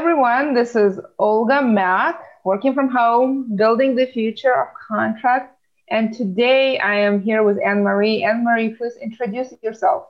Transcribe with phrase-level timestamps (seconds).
[0.00, 0.54] everyone.
[0.54, 5.54] This is Olga Mack, working from home, building the future of contract.
[5.90, 8.24] And today I am here with Anne Marie.
[8.24, 10.06] Anne Marie, please introduce yourself.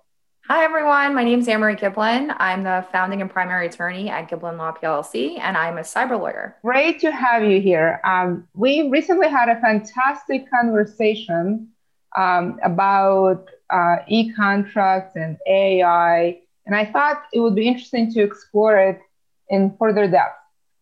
[0.47, 1.13] Hi, everyone.
[1.13, 2.33] My name is Anne Marie Giblin.
[2.39, 6.57] I'm the founding and primary attorney at Giblin Law PLC, and I'm a cyber lawyer.
[6.63, 8.01] Great to have you here.
[8.05, 11.67] Um, we recently had a fantastic conversation
[12.17, 18.23] um, about uh, e contracts and AI, and I thought it would be interesting to
[18.23, 19.01] explore it
[19.51, 20.37] in further depth.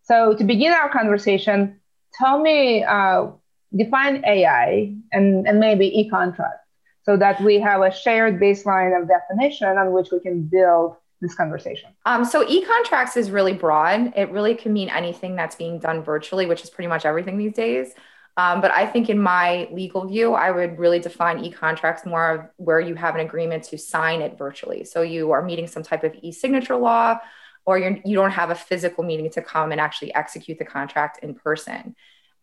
[0.05, 1.81] So to begin our conversation,
[2.15, 3.29] tell me, uh,
[3.75, 6.65] define AI and, and maybe e-contract
[7.03, 11.35] so that we have a shared baseline of definition on which we can build this
[11.35, 11.91] conversation?
[12.07, 14.13] Um, so e-contracts is really broad.
[14.17, 17.55] It really can mean anything that's being done virtually, which is pretty much everything these
[17.55, 17.93] days.
[18.37, 22.45] Um, but I think in my legal view, I would really define e-contracts more of
[22.57, 24.85] where you have an agreement to sign it virtually.
[24.85, 27.19] So you are meeting some type of e-signature law
[27.69, 31.23] or you're, you don't have a physical meeting to come and actually execute the contract
[31.23, 31.95] in person.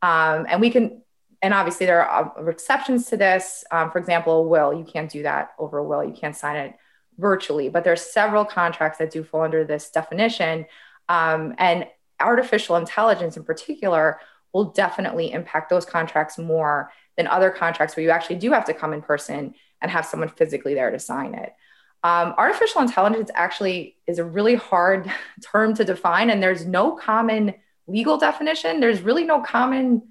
[0.03, 1.01] Um, and we can,
[1.41, 3.63] and obviously there are exceptions to this.
[3.71, 6.03] Um, for example, a will, you can't do that over a will.
[6.03, 6.75] You can't sign it
[7.17, 10.67] virtually, but there's several contracts that do fall under this definition.
[11.09, 11.87] Um, and
[12.19, 14.19] artificial intelligence in particular
[14.53, 18.75] will definitely impact those contracts more than other contracts where you actually do have to
[18.75, 21.51] come in person and have someone physically there to sign it.
[22.05, 25.11] Um, artificial intelligence actually is a really hard
[25.41, 27.55] term to define, and there's no common
[27.87, 28.79] legal definition.
[28.79, 30.03] There's really no common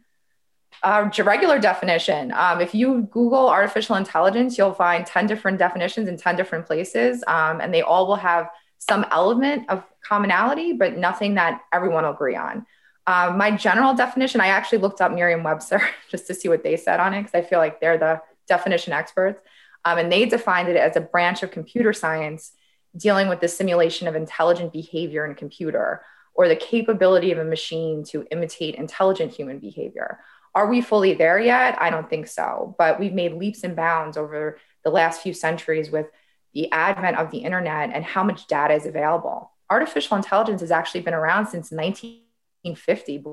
[0.82, 2.32] uh, regular definition.
[2.32, 7.22] Um, if you Google artificial intelligence, you'll find 10 different definitions in 10 different places,
[7.28, 12.10] um, and they all will have some element of commonality, but nothing that everyone will
[12.10, 12.66] agree on.
[13.06, 16.76] Um, my general definition, I actually looked up Merriam Webster just to see what they
[16.76, 19.40] said on it because I feel like they're the definition experts.
[19.84, 22.52] Um, and they defined it as a branch of computer science
[22.96, 26.02] dealing with the simulation of intelligent behavior in a computer
[26.34, 30.20] or the capability of a machine to imitate intelligent human behavior.
[30.54, 31.76] Are we fully there yet?
[31.80, 32.74] I don't think so.
[32.78, 36.06] But we've made leaps and bounds over the last few centuries with
[36.52, 39.50] the advent of the internet and how much data is available.
[39.70, 43.24] Artificial intelligence has actually been around since 1950.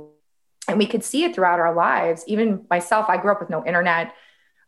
[0.68, 2.24] And we could see it throughout our lives.
[2.28, 4.14] Even myself, I grew up with no internet.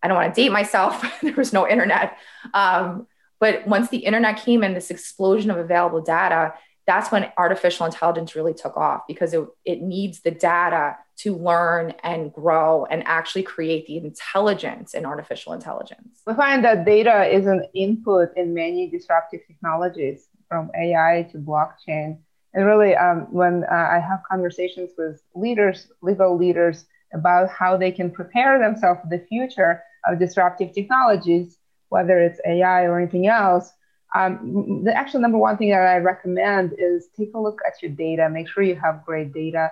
[0.04, 1.04] I don't want to date myself.
[1.22, 2.18] there was no internet.
[2.54, 3.08] Um,
[3.40, 6.54] but once the internet came and this explosion of available data,
[6.86, 11.94] that's when artificial intelligence really took off because it, it needs the data to learn
[12.04, 16.22] and grow and actually create the intelligence in artificial intelligence.
[16.28, 22.18] We find that data is an input in many disruptive technologies from AI to blockchain.
[22.54, 27.92] And really, um, when uh, I have conversations with leaders, legal leaders, about how they
[27.92, 31.58] can prepare themselves for the future, of disruptive technologies,
[31.90, 33.72] whether it's AI or anything else,
[34.16, 37.92] um, the actual number one thing that I recommend is take a look at your
[37.92, 39.72] data, make sure you have great data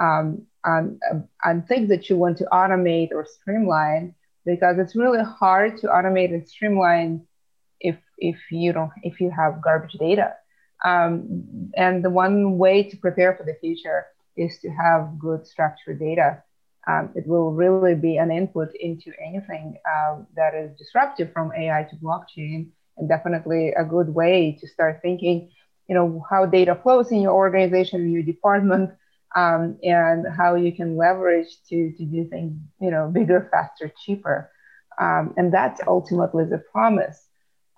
[0.00, 0.98] um, on,
[1.44, 6.34] on things that you want to automate or streamline, because it's really hard to automate
[6.34, 7.22] and streamline
[7.80, 10.34] if, if you don't, if you have garbage data.
[10.84, 16.00] Um, and the one way to prepare for the future is to have good structured
[16.00, 16.42] data
[16.86, 21.82] um, it will really be an input into anything uh, that is disruptive from AI
[21.90, 25.50] to blockchain, and definitely a good way to start thinking,
[25.88, 28.90] you know, how data flows in your organization, in your department,
[29.34, 34.50] um, and how you can leverage to to do things, you know, bigger, faster, cheaper,
[35.00, 37.26] um, and that's ultimately the promise.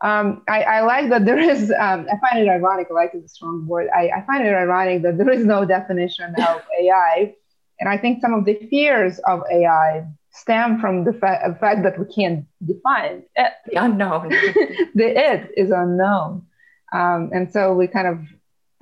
[0.00, 3.26] Um, I, I, like that there is, um, I find it ironic, I like a
[3.26, 3.88] strong word.
[3.92, 7.34] I, I, find it ironic that there is no definition of AI
[7.80, 11.98] and I think some of the fears of AI stem from the fa- fact that
[11.98, 13.52] we can't define it.
[13.66, 14.28] The unknown.
[14.94, 16.46] the it is unknown.
[16.92, 18.20] Um, and so we kind of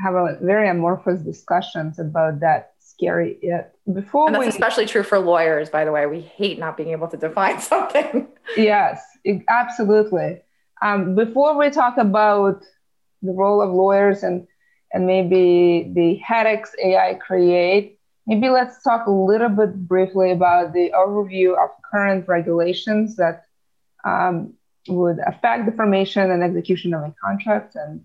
[0.01, 3.73] have a very amorphous discussions about that scary it.
[3.93, 6.07] Before and that's we, especially true for lawyers, by the way.
[6.07, 8.29] We hate not being able to define something.
[8.57, 10.41] yes, it, absolutely.
[10.83, 12.63] Um, before we talk about
[13.23, 14.47] the role of lawyers and
[14.93, 17.96] and maybe the headaches AI create,
[18.27, 23.47] Maybe let's talk a little bit briefly about the overview of current regulations that
[24.05, 24.55] um,
[24.89, 28.05] would affect the formation and execution of a contract and,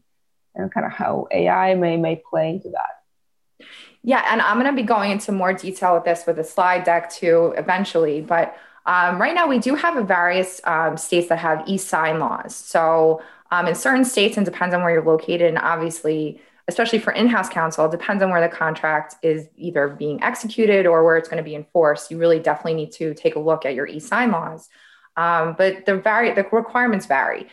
[0.56, 3.68] and kind of how AI may, may play into that.
[4.03, 6.83] Yeah, and I'm going to be going into more detail with this with a slide
[6.83, 8.21] deck too eventually.
[8.21, 12.56] But um, right now, we do have various um, states that have e sign laws.
[12.56, 13.21] So
[13.51, 16.41] um, in certain states, and depends on where you're located, and obviously,
[16.71, 21.18] especially for in-house counsel, depends on where the contract is either being executed or where
[21.18, 22.09] it's going to be enforced.
[22.12, 24.69] You really definitely need to take a look at your e-sign laws.
[25.18, 27.47] Um, but the vary the requirements vary.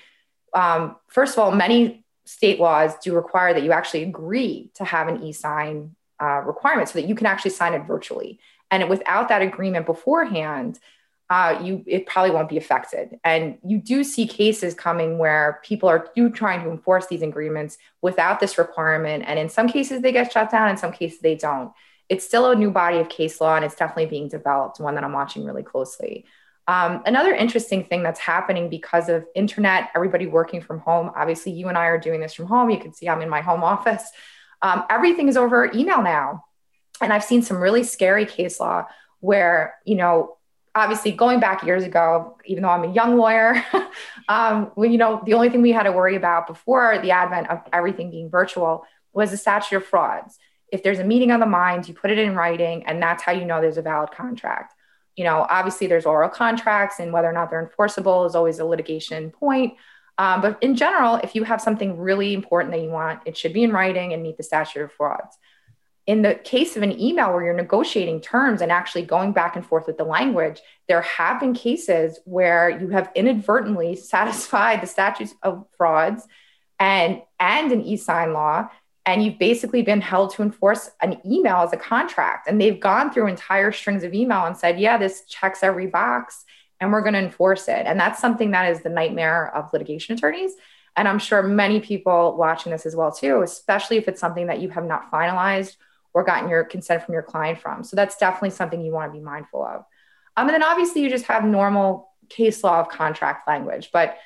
[0.54, 5.08] Um, first of all, many state laws do require that you actually agree to have
[5.08, 8.38] an e-sign uh, requirement so that you can actually sign it virtually.
[8.70, 10.78] And without that agreement beforehand,
[11.30, 13.18] uh, you it probably won't be affected.
[13.22, 17.76] And you do see cases coming where people are do trying to enforce these agreements
[18.00, 21.34] without this requirement, and in some cases they get shut down, in some cases they
[21.34, 21.72] don't.
[22.08, 24.80] It's still a new body of case law, and it's definitely being developed.
[24.80, 26.24] One that I'm watching really closely.
[26.66, 31.10] Um, another interesting thing that's happening because of internet, everybody working from home.
[31.14, 32.70] Obviously, you and I are doing this from home.
[32.70, 34.10] You can see I'm in my home office.
[34.62, 36.44] Um, everything is over email now,
[37.02, 38.86] and I've seen some really scary case law
[39.20, 40.37] where you know
[40.74, 43.62] obviously going back years ago, even though I'm a young lawyer,
[44.28, 47.50] um, well, you know, the only thing we had to worry about before the advent
[47.50, 50.38] of everything being virtual was the statute of frauds.
[50.70, 53.32] If there's a meeting of the minds, you put it in writing, and that's how
[53.32, 54.74] you know there's a valid contract.
[55.16, 58.64] You know, obviously there's oral contracts, and whether or not they're enforceable is always a
[58.64, 59.74] litigation point.
[60.18, 63.52] Um, but in general, if you have something really important that you want, it should
[63.52, 65.38] be in writing and meet the statute of frauds
[66.08, 69.66] in the case of an email where you're negotiating terms and actually going back and
[69.66, 70.58] forth with the language,
[70.88, 76.26] there have been cases where you have inadvertently satisfied the statutes of frauds
[76.80, 78.68] and and an e-sign law
[79.04, 82.46] and you've basically been held to enforce an email as a contract.
[82.46, 86.46] And they've gone through entire strings of email and said yeah this checks every box
[86.80, 87.84] and we're going to enforce it.
[87.84, 90.52] And that's something that is the nightmare of litigation attorneys.
[90.96, 94.60] And i'm sure many people watching this as well too especially if it's something that
[94.60, 95.76] you have not finalized
[96.14, 97.84] or gotten your consent from your client from.
[97.84, 99.84] So that's definitely something you want to be mindful of.
[100.36, 104.18] Um, and then obviously you just have normal case law of contract language, but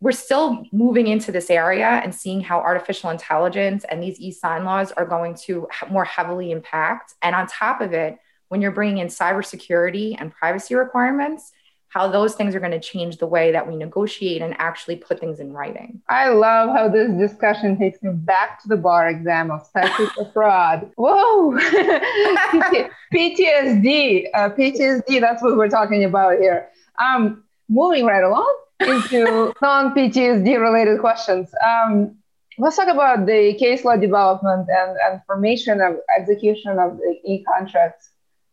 [0.00, 4.90] we're still moving into this area and seeing how artificial intelligence and these e-sign laws
[4.92, 7.14] are going to more heavily impact.
[7.22, 8.18] And on top of it,
[8.48, 11.52] when you're bringing in cybersecurity and privacy requirements,
[11.92, 15.20] how those things are going to change the way that we negotiate and actually put
[15.20, 16.00] things in writing.
[16.08, 20.90] I love how this discussion takes me back to the bar exam of of fraud.
[20.96, 21.52] Whoa!
[23.12, 26.70] PTSD, uh, PTSD, that's what we're talking about here.
[26.98, 31.50] Um, moving right along into non PTSD related questions.
[31.62, 32.16] Um,
[32.56, 37.44] let's talk about the case law development and, and formation of execution of the e
[37.44, 38.11] contracts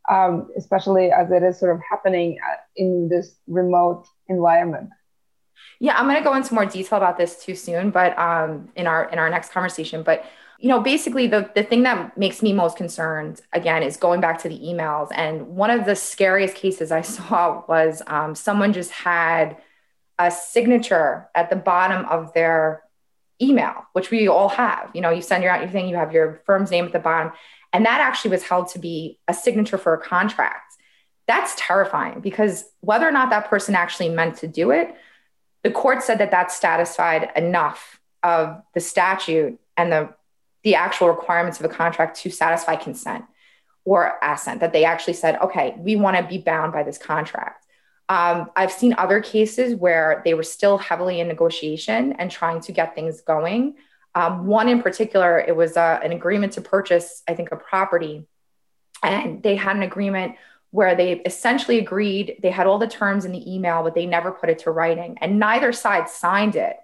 [0.10, 4.90] um, especially as it is sort of happening uh, in this remote environment.
[5.80, 8.88] Yeah, I'm going to go into more detail about this too soon, but um, in
[8.88, 10.04] our in our next conversation.
[10.04, 10.26] But
[10.58, 14.40] you know, basically, the the thing that makes me most concerned again is going back
[14.40, 15.08] to the emails.
[15.14, 19.58] And one of the scariest cases I saw was um, someone just had
[20.18, 22.84] a signature at the bottom of their
[23.42, 24.92] email, which we all have.
[24.94, 27.00] You know, you send your out your thing, you have your firm's name at the
[27.00, 27.32] bottom,
[27.74, 30.76] and that actually was held to be a signature for a contract.
[31.28, 34.96] That's terrifying because whether or not that person actually meant to do it,
[35.64, 40.10] the court said that that satisfied enough of the statute and the,
[40.64, 43.26] the actual requirements of a contract to satisfy consent
[43.86, 47.66] or assent, that they actually said, okay, we want to be bound by this contract.
[48.10, 52.72] Um, I've seen other cases where they were still heavily in negotiation and trying to
[52.72, 53.76] get things going
[54.16, 58.28] um, one in particular, it was uh, an agreement to purchase, I think, a property.
[59.04, 60.36] And they had an agreement
[60.72, 64.32] where they essentially agreed, they had all the terms in the email, but they never
[64.32, 65.18] put it to writing.
[65.20, 66.78] And neither side signed it.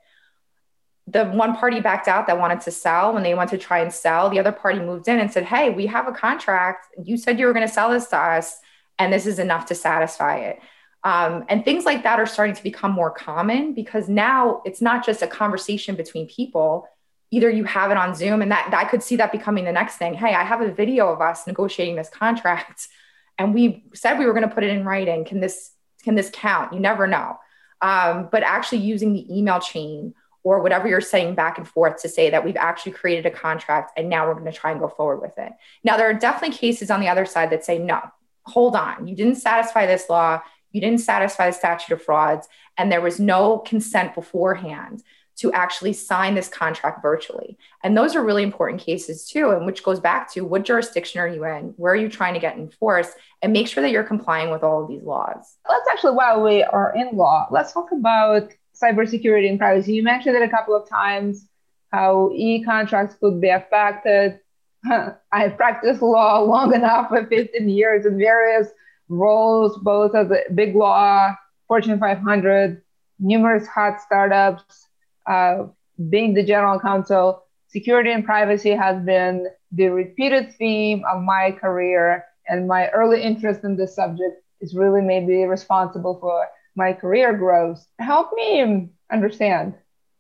[1.08, 3.14] The one party backed out that wanted to sell.
[3.14, 5.70] When they went to try and sell, the other party moved in and said, Hey,
[5.70, 6.88] we have a contract.
[7.04, 8.60] You said you were going to sell this to us,
[8.98, 10.60] and this is enough to satisfy it.
[11.04, 15.06] Um, and things like that are starting to become more common because now it's not
[15.06, 16.88] just a conversation between people
[17.36, 19.72] either you have it on Zoom and that, that I could see that becoming the
[19.74, 20.14] next thing.
[20.14, 22.88] Hey, I have a video of us negotiating this contract
[23.38, 25.26] and we said we were going to put it in writing.
[25.26, 25.72] Can this,
[26.04, 26.72] can this count?
[26.72, 27.38] You never know.
[27.82, 30.14] Um, but actually using the email chain
[30.44, 33.92] or whatever you're saying back and forth to say that we've actually created a contract
[33.98, 35.52] and now we're going to try and go forward with it.
[35.84, 38.00] Now, there are definitely cases on the other side that say, no,
[38.44, 42.90] hold on, you didn't satisfy this law, you didn't satisfy the statute of frauds, and
[42.90, 45.04] there was no consent beforehand
[45.38, 47.58] to actually sign this contract virtually.
[47.84, 51.28] And those are really important cases too, and which goes back to what jurisdiction are
[51.28, 51.74] you in?
[51.76, 53.18] Where are you trying to get enforced?
[53.42, 55.58] And make sure that you're complying with all of these laws.
[55.70, 58.50] Let's actually, while we are in law, let's talk about
[58.82, 59.94] cybersecurity and privacy.
[59.94, 61.48] You mentioned it a couple of times
[61.92, 64.40] how e contracts could be affected.
[65.32, 68.70] I practiced law long enough for 15 years in various
[69.10, 71.36] roles, both as a big law,
[71.68, 72.82] Fortune 500,
[73.20, 74.88] numerous hot startups,
[75.28, 75.66] uh,
[76.10, 82.26] being the general counsel, security and privacy has been the repeated theme of my career,
[82.48, 87.86] and my early interest in this subject is really maybe responsible for my career growth.
[88.00, 89.76] Help me understand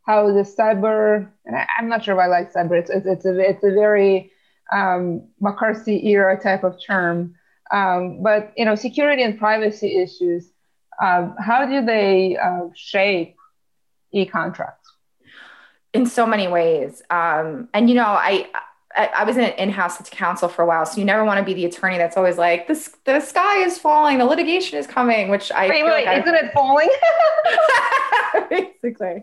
[0.06, 3.26] how the cyber, and I, am not sure if I like cyber, it's, it's, it's,
[3.26, 4.32] a, it's a very
[4.72, 7.36] um, McCarthy era type of term.
[7.72, 10.52] Um, but, you know, security and privacy issues,
[11.02, 13.36] um, how do they uh, shape
[14.12, 14.85] e-contracts?
[15.96, 17.02] In so many ways.
[17.10, 18.48] Um, and, you know, I,
[18.96, 21.66] I, was in in-house counsel for a while, so you never want to be the
[21.66, 25.68] attorney that's always like, "the the sky is falling, the litigation is coming," which I
[25.68, 26.90] wait, wait, like isn't I, it falling?
[28.82, 29.22] basically,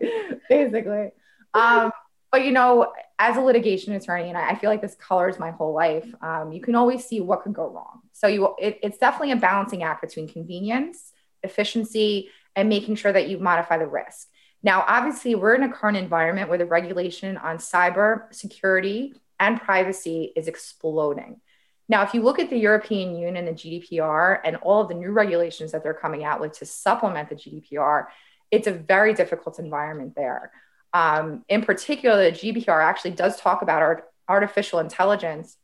[0.48, 1.10] basically.
[1.54, 1.90] Um,
[2.30, 5.74] but you know, as a litigation attorney, and I, feel like this colors my whole
[5.74, 6.06] life.
[6.22, 8.00] Um, you can always see what could go wrong.
[8.12, 11.12] So you, it, it's definitely a balancing act between convenience,
[11.42, 14.28] efficiency, and making sure that you modify the risk.
[14.62, 20.32] Now, obviously, we're in a current environment where the regulation on cyber security and privacy
[20.36, 21.40] is exploding.
[21.88, 25.10] Now, if you look at the European Union the GDPR and all of the new
[25.10, 28.06] regulations that they're coming out with to supplement the GDPR,
[28.50, 30.52] it's a very difficult environment there.
[30.92, 35.56] Um, in particular, the GDPR actually does talk about art, artificial intelligence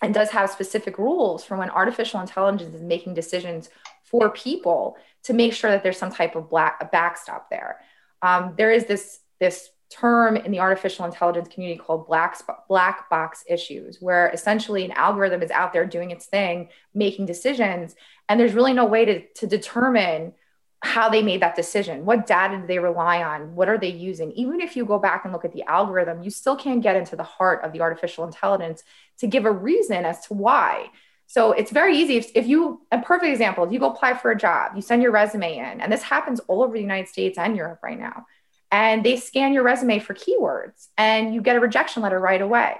[0.00, 3.68] and does have specific rules for when artificial intelligence is making decisions
[4.04, 7.80] for people to make sure that there's some type of black, backstop there.
[8.22, 12.36] Um, there is this, this term in the artificial intelligence community called black,
[12.68, 17.94] black box issues, where essentially an algorithm is out there doing its thing, making decisions,
[18.28, 20.34] and there's really no way to, to determine
[20.80, 22.04] how they made that decision.
[22.04, 23.56] What data do they rely on?
[23.56, 24.30] What are they using?
[24.32, 27.16] Even if you go back and look at the algorithm, you still can't get into
[27.16, 28.84] the heart of the artificial intelligence
[29.18, 30.90] to give a reason as to why.
[31.28, 32.16] So it's very easy.
[32.16, 35.02] If, if you, a perfect example, if you go apply for a job, you send
[35.02, 38.26] your resume in, and this happens all over the United States and Europe right now
[38.70, 42.76] and they scan your resume for keywords and you get a rejection letter right away.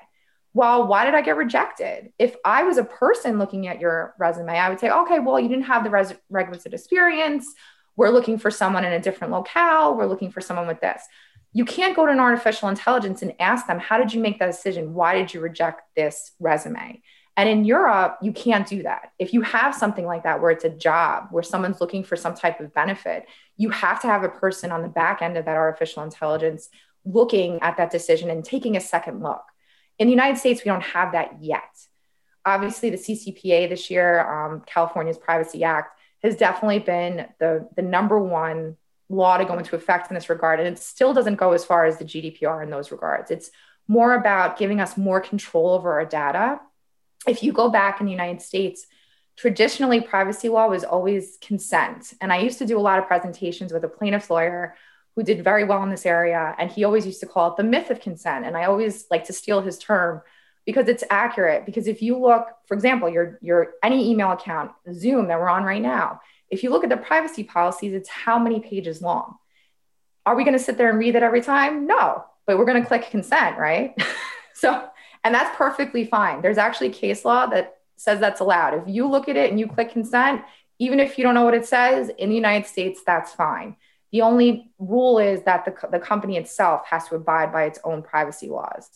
[0.54, 2.12] Well, why did I get rejected?
[2.18, 5.48] If I was a person looking at your resume, I would say, okay, well, you
[5.48, 7.46] didn't have the res- requisite experience.
[7.96, 9.94] We're looking for someone in a different locale.
[9.96, 11.02] We're looking for someone with this.
[11.52, 14.46] You can't go to an artificial intelligence and ask them, how did you make that
[14.46, 14.94] decision?
[14.94, 17.02] Why did you reject this resume?
[17.38, 19.12] And in Europe, you can't do that.
[19.20, 22.34] If you have something like that where it's a job, where someone's looking for some
[22.34, 23.26] type of benefit,
[23.56, 26.68] you have to have a person on the back end of that artificial intelligence
[27.04, 29.44] looking at that decision and taking a second look.
[30.00, 31.78] In the United States, we don't have that yet.
[32.44, 38.18] Obviously, the CCPA this year, um, California's Privacy Act, has definitely been the, the number
[38.18, 38.76] one
[39.08, 40.58] law to go into effect in this regard.
[40.58, 43.30] And it still doesn't go as far as the GDPR in those regards.
[43.30, 43.52] It's
[43.86, 46.58] more about giving us more control over our data
[47.26, 48.86] if you go back in the United States,
[49.36, 52.12] traditionally privacy law was always consent.
[52.20, 54.74] And I used to do a lot of presentations with a plaintiff's lawyer
[55.14, 56.54] who did very well in this area.
[56.58, 58.46] And he always used to call it the myth of consent.
[58.46, 60.22] And I always like to steal his term
[60.66, 61.66] because it's accurate.
[61.66, 65.64] Because if you look, for example, your, your any email account, Zoom that we're on
[65.64, 66.20] right now,
[66.50, 69.36] if you look at the privacy policies, it's how many pages long.
[70.26, 71.86] Are we going to sit there and read it every time?
[71.86, 73.96] No, but we're going to click consent, right?
[74.54, 74.88] so
[75.24, 76.42] and that's perfectly fine.
[76.42, 78.74] There's actually case law that says that's allowed.
[78.74, 80.42] If you look at it and you click consent,
[80.78, 83.76] even if you don't know what it says in the United States, that's fine.
[84.12, 88.02] The only rule is that the, the company itself has to abide by its own
[88.02, 88.88] privacy laws.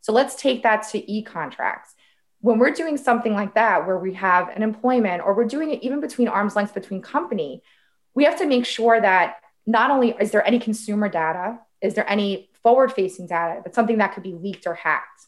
[0.00, 1.94] So let's take that to e contracts.
[2.40, 5.82] When we're doing something like that, where we have an employment or we're doing it
[5.82, 7.62] even between arm's length between company,
[8.14, 12.08] we have to make sure that not only is there any consumer data, is there
[12.08, 15.26] any forward facing data, but something that could be leaked or hacked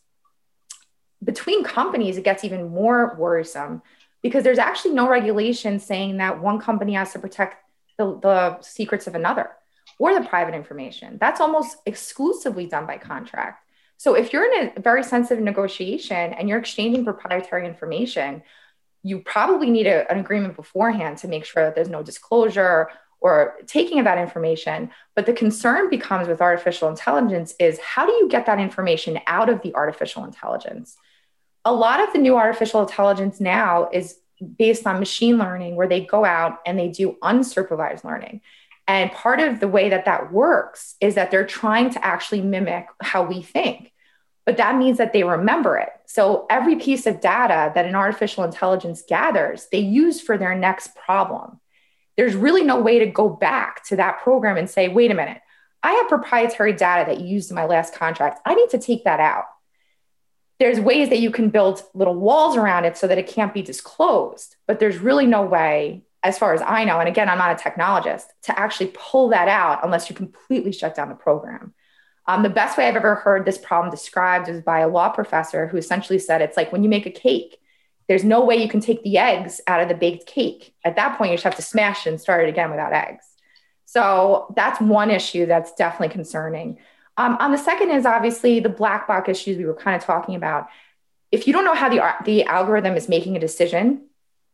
[1.29, 3.83] between companies, it gets even more worrisome
[4.23, 7.63] because there's actually no regulation saying that one company has to protect
[7.99, 9.51] the, the secrets of another
[9.99, 11.19] or the private information.
[11.21, 13.63] That's almost exclusively done by contract.
[13.99, 18.43] So if you're in a very sensitive negotiation and you're exchanging proprietary information,
[19.03, 22.89] you probably need a, an agreement beforehand to make sure that there's no disclosure
[23.21, 24.91] or taking of that information.
[25.15, 29.51] But the concern becomes with artificial intelligence is how do you get that information out
[29.51, 30.97] of the artificial intelligence?
[31.69, 34.17] A lot of the new artificial intelligence now is
[34.57, 38.41] based on machine learning, where they go out and they do unsupervised learning.
[38.87, 42.87] And part of the way that that works is that they're trying to actually mimic
[43.03, 43.93] how we think.
[44.47, 45.91] But that means that they remember it.
[46.07, 50.95] So every piece of data that an artificial intelligence gathers, they use for their next
[50.97, 51.61] problem.
[52.17, 55.43] There's really no way to go back to that program and say, wait a minute,
[55.83, 58.41] I have proprietary data that you used in my last contract.
[58.47, 59.45] I need to take that out
[60.59, 63.63] there's ways that you can build little walls around it so that it can't be
[63.63, 67.59] disclosed but there's really no way as far as i know and again i'm not
[67.59, 71.75] a technologist to actually pull that out unless you completely shut down the program.
[72.27, 75.67] Um, the best way i've ever heard this problem described is by a law professor
[75.67, 77.59] who essentially said it's like when you make a cake
[78.09, 80.75] there's no way you can take the eggs out of the baked cake.
[80.85, 83.25] At that point you just have to smash it and start it again without eggs.
[83.85, 86.79] So that's one issue that's definitely concerning
[87.19, 90.37] Um, on the second is obviously the black box issues we were kind of talking
[90.37, 90.69] about.
[91.33, 94.07] If you don't know how the, the algorithm is making a decision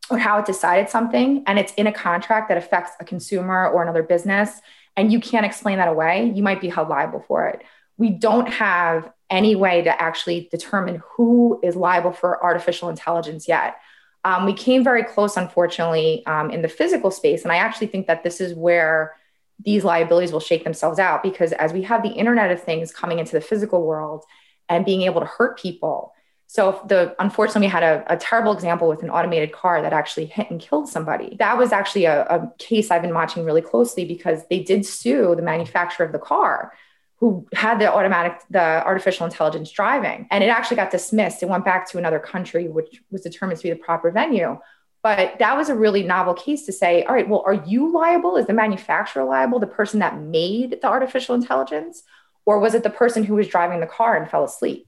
[0.09, 3.83] or how it decided something, and it's in a contract that affects a consumer or
[3.83, 4.59] another business,
[4.97, 7.61] and you can't explain that away, you might be held liable for it.
[7.97, 13.77] We don't have any way to actually determine who is liable for artificial intelligence yet.
[14.23, 17.43] Um, we came very close, unfortunately, um, in the physical space.
[17.43, 19.15] And I actually think that this is where
[19.63, 23.19] these liabilities will shake themselves out because as we have the Internet of Things coming
[23.19, 24.25] into the physical world
[24.69, 26.13] and being able to hurt people.
[26.47, 30.27] So the unfortunately we had a, a terrible example with an automated car that actually
[30.27, 31.35] hit and killed somebody.
[31.39, 35.35] That was actually a, a case I've been watching really closely because they did sue
[35.35, 36.71] the manufacturer of the car
[37.17, 41.65] who had the automatic the artificial intelligence driving and it actually got dismissed it went
[41.65, 44.59] back to another country which was determined to be the proper venue
[45.05, 48.37] but that was a really novel case to say all right well are you liable
[48.37, 52.01] is the manufacturer liable the person that made the artificial intelligence
[52.43, 54.87] or was it the person who was driving the car and fell asleep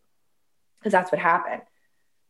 [0.80, 1.62] because that's what happened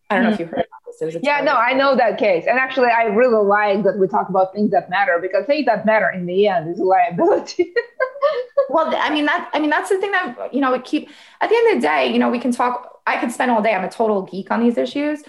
[0.09, 1.17] I don't know if you heard about this.
[1.21, 2.45] yeah, no, I know that case.
[2.47, 5.85] And actually, I really like that we talk about things that matter because things that
[5.85, 7.73] matter in the end is liability.
[8.69, 9.49] well, I mean that.
[9.51, 11.09] I mean that's the thing that you know we keep.
[11.41, 13.01] At the end of the day, you know, we can talk.
[13.05, 13.73] I could spend all day.
[13.73, 15.23] I'm a total geek on these issues.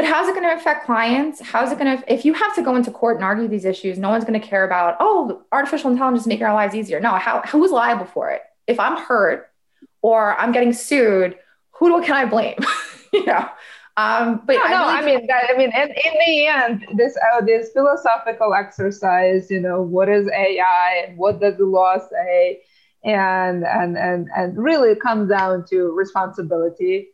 [0.00, 1.42] But how's it going to affect clients?
[1.42, 3.98] How's it going to, if you have to go into court and argue these issues,
[3.98, 7.00] no one's going to care about, oh, artificial intelligence is making our lives easier.
[7.00, 8.40] No, how, who's liable for it?
[8.66, 9.50] If I'm hurt
[10.00, 11.36] or I'm getting sued,
[11.72, 12.56] who do, can I blame?
[13.12, 13.46] you know,
[13.98, 17.14] um, but no, I, no, I mean, that, I mean, in, in the end, this
[17.34, 22.62] uh, this philosophical exercise, you know, what is AI and what does the law say,
[23.04, 27.08] and and and and really it comes down to responsibility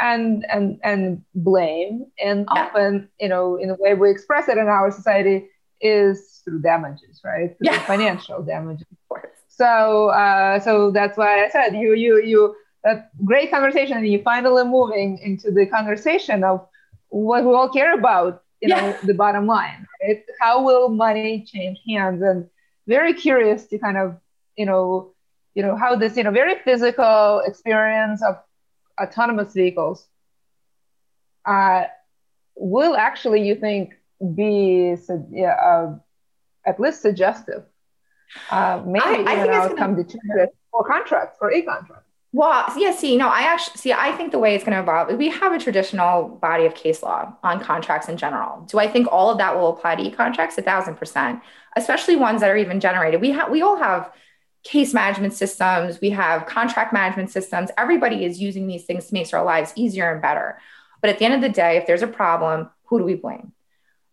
[0.00, 2.62] and and and blame, and yeah.
[2.62, 5.48] often, you know, in the way we express it in our society
[5.80, 7.56] is through damages, right?
[7.58, 7.84] Through yeah.
[7.86, 8.86] financial damages.
[9.48, 14.22] So uh, so that's why I said you you you that great conversation and you
[14.22, 16.66] finally moving into the conversation of
[17.08, 21.78] what we all care about you know the bottom line right how will money change
[21.88, 22.46] hands and
[22.86, 24.16] very curious to kind of
[24.56, 25.12] you know
[25.54, 28.36] you know how this you know very physical experience of
[29.00, 30.06] autonomous vehicles
[31.44, 31.84] uh,
[32.56, 33.94] will actually you think
[34.34, 35.94] be uh,
[36.66, 37.64] at least suggestive
[38.50, 40.04] uh, maybe I, I even outcome gonna...
[40.04, 44.32] determinative for contracts for a contract well, yeah, see, no, I actually see, I think
[44.32, 47.58] the way it's going to evolve, we have a traditional body of case law on
[47.58, 48.66] contracts in general.
[48.68, 50.58] Do I think all of that will apply to e-contracts?
[50.58, 51.40] A thousand percent,
[51.76, 53.22] especially ones that are even generated.
[53.22, 54.12] We have, we all have
[54.64, 57.70] case management systems, we have contract management systems.
[57.78, 60.58] Everybody is using these things to make our lives easier and better.
[61.00, 63.52] But at the end of the day, if there's a problem, who do we blame?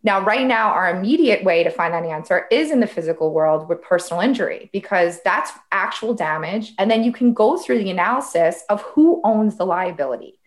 [0.02, 3.68] Now, right now, our immediate way to find that answer is in the physical world
[3.68, 6.74] with personal injury, because that's actual damage.
[6.78, 10.38] And then you can go through the analysis of who owns the liability.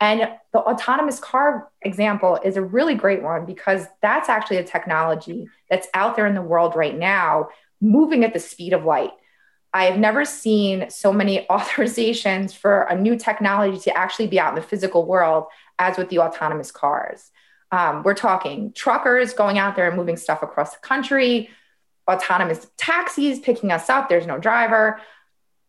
[0.00, 5.48] And the autonomous car example is a really great one because that's actually a technology
[5.68, 7.48] that's out there in the world right now,
[7.80, 9.10] moving at the speed of light.
[9.78, 14.48] I have never seen so many authorizations for a new technology to actually be out
[14.48, 15.44] in the physical world
[15.78, 17.30] as with the autonomous cars.
[17.70, 21.50] Um, we're talking truckers going out there and moving stuff across the country,
[22.10, 24.08] autonomous taxis picking us up.
[24.08, 25.00] There's no driver.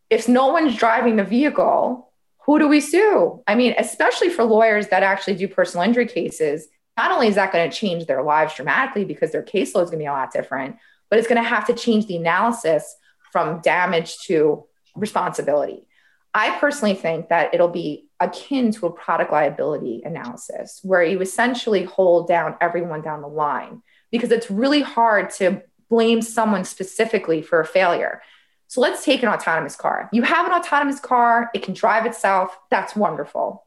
[0.09, 2.11] If no one's driving the vehicle,
[2.47, 3.43] who do we sue?
[3.45, 6.67] I mean, especially for lawyers that actually do personal injury cases,
[6.97, 9.91] not only is that going to change their lives dramatically because their caseload is going
[9.91, 10.77] to be a lot different,
[11.11, 12.95] but it's going to have to change the analysis
[13.31, 14.65] from damage to
[14.95, 15.85] responsibility.
[16.33, 21.83] I personally think that it'll be akin to a product liability analysis where you essentially
[21.85, 27.59] hold down everyone down the line because it's really hard to blame someone specifically for
[27.59, 28.21] a failure.
[28.67, 30.09] So let's take an autonomous car.
[30.13, 32.55] You have an autonomous car, it can drive itself.
[32.69, 33.65] That's wonderful.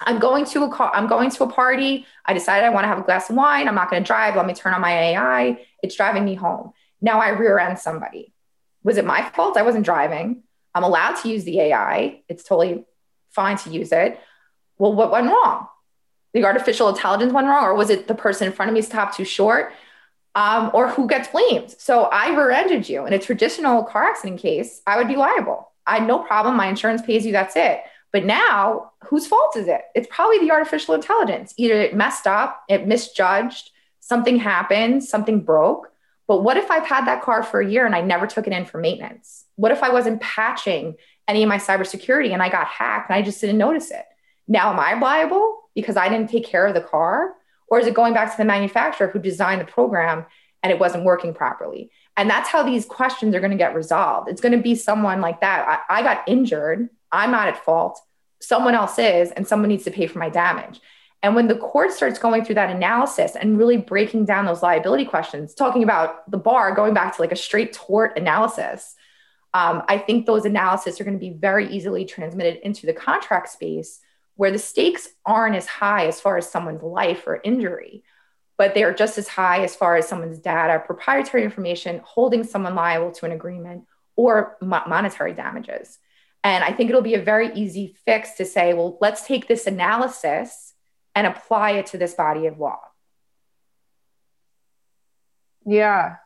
[0.00, 2.06] I'm going to a car, I'm going to a party.
[2.24, 3.66] I decided I want to have a glass of wine.
[3.66, 4.36] I'm not going to drive.
[4.36, 5.66] Let me turn on my AI.
[5.82, 6.72] It's driving me home.
[7.00, 8.32] Now I rear end somebody.
[8.86, 9.56] Was it my fault?
[9.56, 10.44] I wasn't driving.
[10.72, 12.20] I'm allowed to use the AI.
[12.28, 12.84] It's totally
[13.30, 14.20] fine to use it.
[14.78, 15.66] Well, what went wrong?
[16.34, 19.16] The artificial intelligence went wrong, or was it the person in front of me stopped
[19.16, 19.72] too short?
[20.36, 21.74] Um, or who gets blamed?
[21.78, 24.82] So I rear-ended you in a traditional car accident case.
[24.86, 25.72] I would be liable.
[25.84, 26.56] I had no problem.
[26.56, 27.32] My insurance pays you.
[27.32, 27.80] That's it.
[28.12, 29.80] But now, whose fault is it?
[29.96, 31.54] It's probably the artificial intelligence.
[31.56, 35.90] Either it messed up, it misjudged, something happened, something broke.
[36.28, 38.52] But what if I've had that car for a year and I never took it
[38.52, 39.44] in for maintenance?
[39.54, 40.96] What if I wasn't patching
[41.28, 44.04] any of my cybersecurity and I got hacked and I just didn't notice it?
[44.48, 47.34] Now, am I liable because I didn't take care of the car?
[47.68, 50.26] Or is it going back to the manufacturer who designed the program
[50.66, 51.92] and it wasn't working properly.
[52.16, 54.28] And that's how these questions are going to get resolved.
[54.28, 55.84] It's going to be someone like that.
[55.88, 56.88] I, I got injured.
[57.12, 58.00] I'm not at fault.
[58.40, 60.80] Someone else is, and someone needs to pay for my damage.
[61.22, 65.04] And when the court starts going through that analysis and really breaking down those liability
[65.04, 68.94] questions, talking about the bar, going back to like a straight tort analysis,
[69.54, 73.48] um, I think those analyses are going to be very easily transmitted into the contract
[73.48, 74.00] space
[74.34, 78.04] where the stakes aren't as high as far as someone's life or injury,
[78.58, 82.74] but they are just as high as far as someone's data, proprietary information, holding someone
[82.74, 85.98] liable to an agreement, or mo- monetary damages.
[86.44, 89.66] And I think it'll be a very easy fix to say, well, let's take this
[89.66, 90.65] analysis
[91.16, 92.78] and apply it to this body of law.
[95.64, 96.16] Yeah,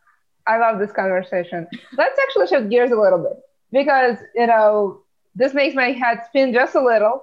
[0.46, 1.66] I love this conversation.
[1.96, 3.38] Let's actually shift gears a little bit
[3.72, 5.02] because, you know,
[5.34, 7.22] this makes my head spin just a little.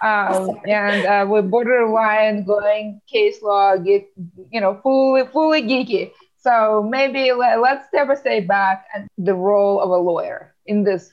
[0.00, 4.08] Um, and uh, with borderline going case law, get,
[4.50, 6.12] you know, fully, fully geeky.
[6.38, 10.84] So maybe let, let's step a step back and the role of a lawyer in
[10.84, 11.12] this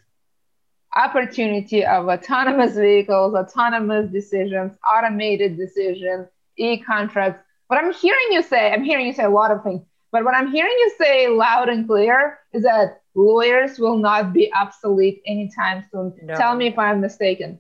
[0.96, 6.28] opportunity of autonomous vehicles, autonomous decisions, automated decisions,
[6.58, 7.44] e-contracts.
[7.68, 9.82] What I'm hearing you say, I'm hearing you say a lot of things,
[10.12, 14.52] but what I'm hearing you say loud and clear is that lawyers will not be
[14.54, 16.14] obsolete anytime soon.
[16.24, 16.36] No.
[16.36, 17.60] Tell me if I'm mistaken.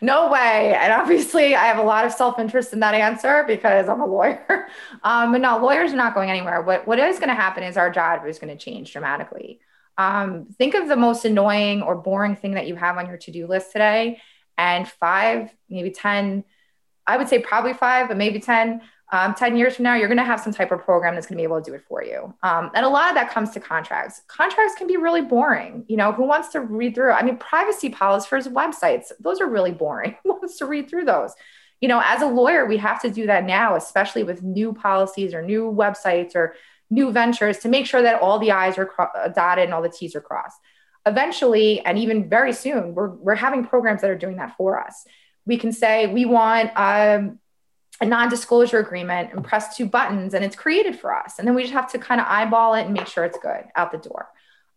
[0.00, 0.74] No way.
[0.74, 4.06] And obviously, I have a lot of self interest in that answer because I'm a
[4.06, 4.68] lawyer.
[5.02, 6.60] Um, but no, lawyers are not going anywhere.
[6.60, 9.60] What, what is going to happen is our job is going to change dramatically.
[10.00, 13.30] Um, think of the most annoying or boring thing that you have on your to
[13.30, 14.18] do list today,
[14.56, 16.42] and five, maybe 10,
[17.06, 18.80] I would say probably five, but maybe 10.
[19.12, 21.36] Um, 10 years from now, you're going to have some type of program that's going
[21.36, 22.32] to be able to do it for you.
[22.42, 24.22] Um, and a lot of that comes to contracts.
[24.28, 25.84] Contracts can be really boring.
[25.88, 27.10] You know, who wants to read through?
[27.10, 30.16] I mean, privacy policies for websites, those are really boring.
[30.22, 31.34] who wants to read through those?
[31.82, 35.34] You know, as a lawyer, we have to do that now, especially with new policies
[35.34, 36.54] or new websites or
[36.90, 39.82] new ventures to make sure that all the I's are cro- uh, dotted and all
[39.82, 40.58] the T's are crossed.
[41.06, 45.04] Eventually, and even very soon, we're, we're having programs that are doing that for us.
[45.46, 47.38] We can say we want um,
[48.00, 51.38] a non-disclosure agreement and press two buttons and it's created for us.
[51.38, 53.64] And then we just have to kind of eyeball it and make sure it's good
[53.76, 54.28] out the door.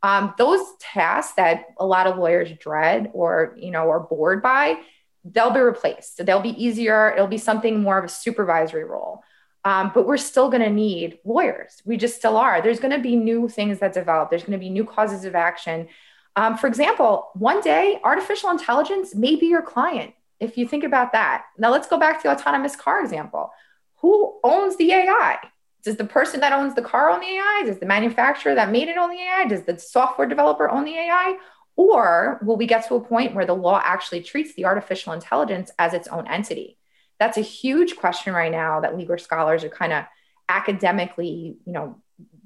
[0.02, 4.80] Um, those tasks that a lot of lawyers dread or you know are bored by,
[5.24, 6.26] they'll be replaced.
[6.26, 7.14] They'll be easier.
[7.14, 9.24] It'll be something more of a supervisory role.
[9.66, 11.82] Um, but we're still going to need lawyers.
[11.86, 12.62] We just still are.
[12.62, 14.30] There's going to be new things that develop.
[14.30, 15.88] There's going to be new causes of action.
[16.36, 20.14] Um, for example, one day artificial intelligence may be your client.
[20.40, 21.46] If you think about that.
[21.58, 23.52] Now let's go back to the autonomous car example.
[23.98, 25.38] Who owns the AI?
[25.84, 27.64] Does the person that owns the car own the AI?
[27.66, 29.46] Does the manufacturer that made it own the AI?
[29.46, 31.38] Does the software developer own the AI?
[31.76, 35.72] Or will we get to a point where the law actually treats the artificial intelligence
[35.80, 36.78] as its own entity?
[37.20, 40.06] That's a huge question right now that legal scholars are kind of
[40.50, 42.02] academically, you know,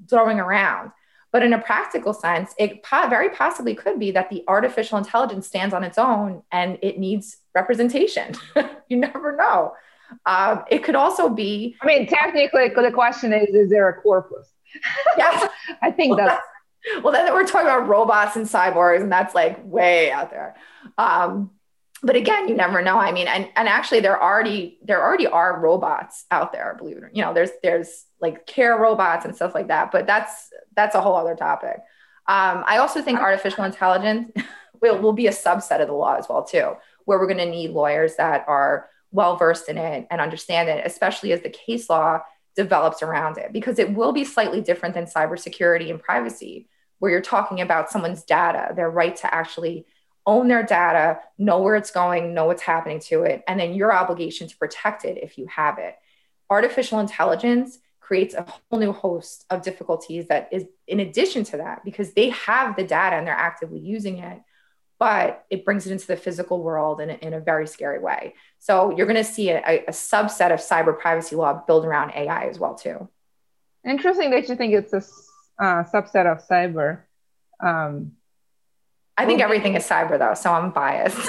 [0.10, 0.91] throwing around.
[1.32, 5.47] But in a practical sense, it po- very possibly could be that the artificial intelligence
[5.47, 8.34] stands on its own and it needs representation.
[8.89, 9.73] you never know.
[10.25, 11.75] Um, it could also be.
[11.82, 14.49] I mean, technically, the question is: Is there a corpus?
[15.17, 15.49] Yes,
[15.82, 17.03] I think well, that's.
[17.03, 20.56] Well, then we're talking about robots and cyborgs, and that's like way out there.
[20.97, 21.51] Um,
[22.03, 22.97] but again, you never know.
[22.97, 27.03] I mean, and, and actually there already there already are robots out there, believe it
[27.03, 29.91] or you know, there's there's like care robots and stuff like that.
[29.91, 31.77] But that's that's a whole other topic.
[32.27, 34.31] Um, I also think artificial intelligence
[34.81, 36.73] will, will be a subset of the law as well, too,
[37.05, 40.86] where we're going to need lawyers that are well versed in it and understand it,
[40.86, 42.19] especially as the case law
[42.55, 46.67] develops around it, because it will be slightly different than cybersecurity and privacy,
[46.99, 49.86] where you're talking about someone's data, their right to actually
[50.27, 53.91] own their data, know where it's going, know what's happening to it, and then your
[53.91, 55.95] obligation to protect it if you have it.
[56.49, 61.83] Artificial intelligence creates a whole new host of difficulties that is in addition to that
[61.83, 64.41] because they have the data and they're actively using it
[64.99, 68.33] but it brings it into the physical world in a, in a very scary way.
[68.59, 72.47] So you're going to see a, a, subset of cyber privacy law built around ai
[72.47, 73.07] as well too.
[73.85, 77.01] Interesting that you think it's a uh, subset of cyber.
[77.63, 78.13] Um,
[79.17, 81.17] I think everything is cyber though, so I'm biased.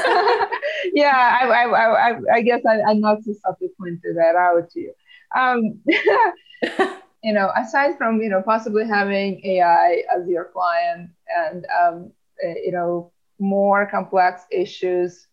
[0.92, 4.80] yeah, I, I, I, I guess I, I'm not so to point that out to
[4.80, 4.92] you.
[5.36, 5.80] Um,
[7.22, 12.54] you know, aside from you know possibly having AI as your client and um, eh,
[12.64, 15.26] you know more complex issues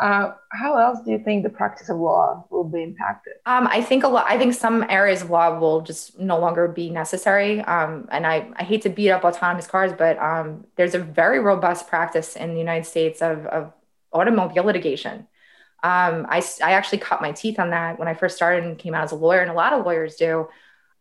[0.00, 3.34] uh, how else do you think the practice of law will be impacted?
[3.44, 4.24] Um, I think a lot.
[4.26, 7.60] I think some areas of law will just no longer be necessary.
[7.60, 11.38] Um, and I, I hate to beat up autonomous cars, but um, there's a very
[11.38, 13.74] robust practice in the United States of, of
[14.10, 15.26] automobile litigation.
[15.82, 18.94] Um, I, I actually cut my teeth on that when I first started and came
[18.94, 20.48] out as a lawyer, and a lot of lawyers do.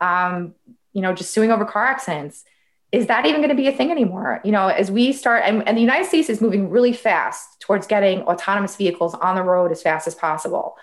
[0.02, 0.56] Um,
[0.92, 2.44] you know, just suing over car accidents.
[2.92, 4.42] Is that even going to be a thing anymore?
[4.44, 7.86] You know, as we start, and, and the United States is moving really fast towards
[7.86, 10.76] getting autonomous vehicles on the road as fast as possible.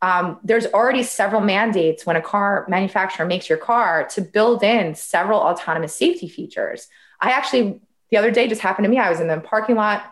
[0.00, 4.96] Um, there's already several mandates when a car manufacturer makes your car to build in
[4.96, 6.88] several autonomous safety features.
[7.20, 8.98] I actually, the other day just happened to me.
[8.98, 10.02] I was in the parking lot.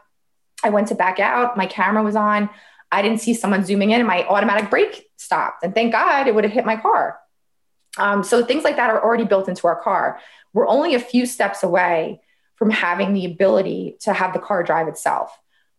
[0.63, 1.57] I went to back out.
[1.57, 2.49] My camera was on.
[2.93, 5.65] I didn't see someone zooming in and my automatic brake stopped.
[5.65, 7.19] And thank God it would have hit my car.
[7.99, 10.21] Um, so things like that are already built into our car.
[10.53, 12.21] We're only a few steps away
[12.57, 15.37] from having the ability to have the car drive itself.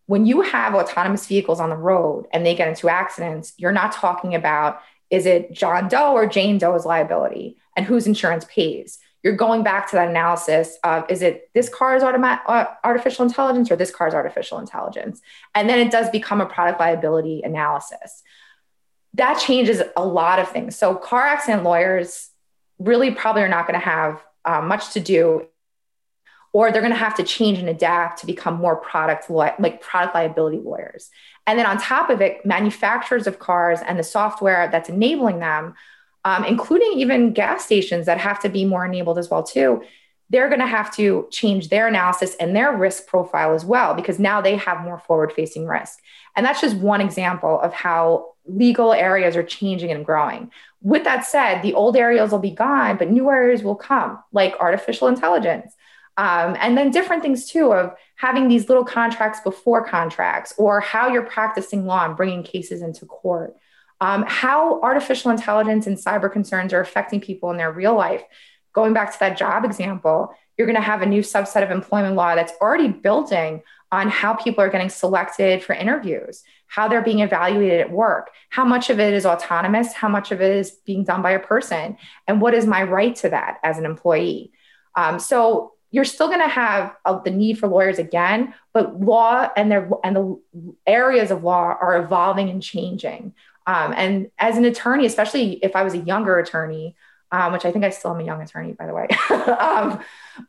[0.07, 3.93] When you have autonomous vehicles on the road and they get into accidents, you're not
[3.93, 8.97] talking about is it John Doe or Jane Doe's liability and whose insurance pays.
[9.23, 13.75] You're going back to that analysis of is it this car's uh, artificial intelligence or
[13.75, 15.21] this car's artificial intelligence,
[15.53, 18.23] and then it does become a product liability analysis
[19.15, 20.77] that changes a lot of things.
[20.77, 22.29] So, car accident lawyers
[22.79, 25.47] really probably are not going to have uh, much to do,
[26.53, 29.81] or they're going to have to change and adapt to become more product li- like
[29.81, 31.09] product liability lawyers.
[31.47, 35.75] And then on top of it, manufacturers of cars and the software that's enabling them,
[36.23, 39.83] um, including even gas stations that have to be more enabled as well too.
[40.31, 44.17] They're going to have to change their analysis and their risk profile as well because
[44.17, 45.99] now they have more forward facing risk.
[46.35, 50.49] And that's just one example of how legal areas are changing and growing.
[50.81, 54.55] With that said, the old areas will be gone, but new areas will come, like
[54.59, 55.75] artificial intelligence.
[56.17, 61.09] Um, and then different things too of having these little contracts before contracts or how
[61.09, 63.55] you're practicing law and bringing cases into court.
[64.01, 68.23] Um, how artificial intelligence and cyber concerns are affecting people in their real life.
[68.73, 72.15] Going back to that job example, you're going to have a new subset of employment
[72.15, 77.19] law that's already building on how people are getting selected for interviews, how they're being
[77.19, 81.03] evaluated at work, how much of it is autonomous, how much of it is being
[81.03, 84.51] done by a person, and what is my right to that as an employee.
[84.95, 89.49] Um, so you're still going to have uh, the need for lawyers again, but law
[89.57, 90.41] and their and the
[90.87, 93.33] areas of law are evolving and changing.
[93.67, 96.95] Um, and as an attorney, especially if I was a younger attorney,
[97.31, 99.07] um, which I think I still am a young attorney, by the way.
[99.59, 99.99] um,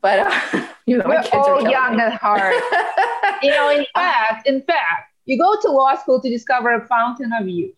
[0.01, 2.55] but uh, you know, We're all young at heart.
[3.43, 7.33] you know, in fact, in fact, you go to law school to discover a fountain
[7.33, 7.75] of youth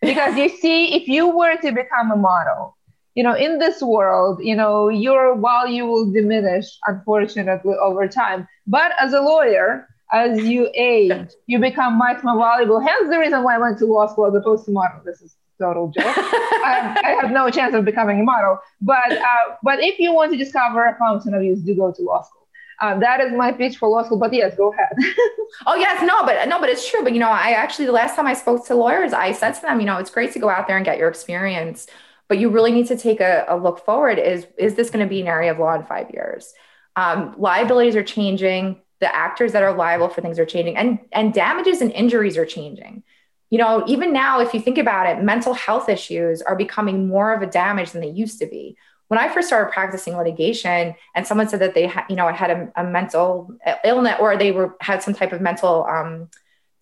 [0.00, 2.76] because you see, if you were to become a model,
[3.14, 8.46] you know, in this world, you know, your value will diminish, unfortunately, over time.
[8.66, 12.80] But as a lawyer, as you age, you become much more valuable.
[12.80, 15.00] Hence the reason why I went to law school as opposed to model.
[15.04, 16.04] This is total joke.
[16.16, 18.58] I, I, have no chance of becoming a model.
[18.80, 22.02] But uh, but if you want to discover a fountain of youth, do go to
[22.02, 22.46] law school.
[22.82, 24.18] Um, that is my pitch for law school.
[24.18, 24.92] But yes, go ahead.
[25.66, 27.02] oh yes, no, but no, but it's true.
[27.02, 29.62] But you know, I actually the last time I spoke to lawyers, I said to
[29.62, 31.86] them, you know, it's great to go out there and get your experience,
[32.28, 34.18] but you really need to take a, a look forward.
[34.18, 36.52] Is is this going to be an area of law in five years?
[36.96, 38.80] Um, liabilities are changing.
[38.98, 42.46] The actors that are liable for things are changing, and and damages and injuries are
[42.46, 43.02] changing
[43.50, 47.32] you know, even now, if you think about it, mental health issues are becoming more
[47.32, 48.76] of a damage than they used to be.
[49.08, 52.50] When I first started practicing litigation, and someone said that they had, you know, had
[52.50, 56.28] a, a mental illness or they were had some type of mental um,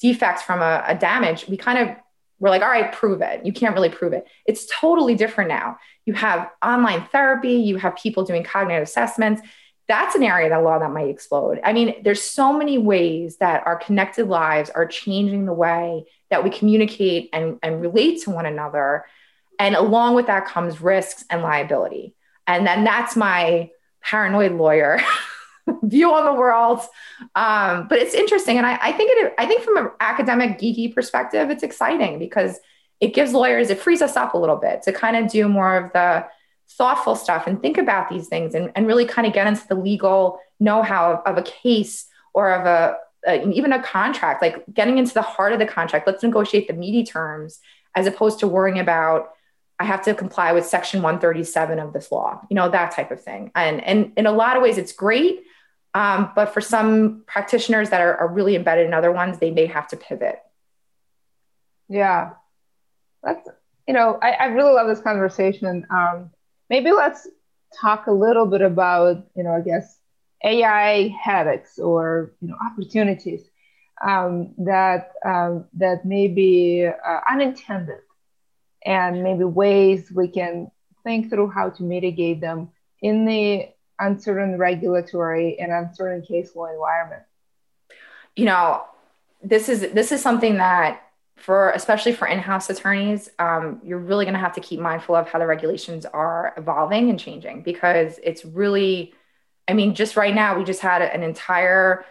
[0.00, 1.96] defects from a, a damage, we kind of
[2.38, 3.44] were like, all right, prove it.
[3.44, 4.26] You can't really prove it.
[4.46, 5.78] It's totally different now.
[6.06, 9.42] You have online therapy, you have people doing cognitive assessments
[9.86, 11.60] that's an area that law that might explode.
[11.62, 16.42] I mean, there's so many ways that our connected lives are changing the way that
[16.42, 19.04] we communicate and, and relate to one another.
[19.60, 22.16] And along with that comes risks and liability.
[22.48, 23.70] And then that's my
[24.02, 24.98] paranoid lawyer
[25.84, 26.80] view on the world.
[27.36, 28.58] Um, but it's interesting.
[28.58, 32.58] And I, I think it, I think from an academic geeky perspective, it's exciting because
[32.98, 35.76] it gives lawyers, it frees us up a little bit to kind of do more
[35.76, 36.26] of the
[36.68, 39.76] thoughtful stuff and think about these things and, and really kind of get into the
[39.76, 44.98] legal know-how of, of a case or of a, a, even a contract like getting
[44.98, 47.60] into the heart of the contract let's negotiate the meaty terms
[47.94, 49.30] as opposed to worrying about
[49.78, 53.22] i have to comply with section 137 of this law you know that type of
[53.22, 53.50] thing.
[53.54, 55.42] And and in a lot of ways it's great
[55.96, 59.66] um, but for some practitioners that are, are really embedded in other ones they may
[59.66, 60.40] have to pivot.
[61.88, 62.32] Yeah.
[63.22, 63.48] That's
[63.86, 65.86] you know i, I really love this conversation.
[65.90, 66.30] Um,
[66.68, 67.28] maybe let's
[67.80, 69.98] talk a little bit about, you know, I guess
[70.44, 73.42] AI headaches or you know opportunities
[74.04, 78.00] um, that um, that may be uh, unintended,
[78.84, 80.70] and maybe ways we can
[81.02, 87.22] think through how to mitigate them in the uncertain regulatory and uncertain case law environment.
[88.36, 88.84] You know,
[89.42, 91.00] this is this is something that
[91.36, 95.28] for especially for in-house attorneys, um, you're really going to have to keep mindful of
[95.28, 99.12] how the regulations are evolving and changing because it's really,
[99.66, 102.04] I mean, just right now we just had an entire